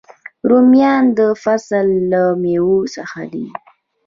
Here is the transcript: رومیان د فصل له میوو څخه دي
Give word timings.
رومیان 0.49 1.03
د 1.17 1.19
فصل 1.43 1.87
له 2.11 2.23
میوو 2.41 2.77
څخه 2.95 3.21
دي 3.33 3.45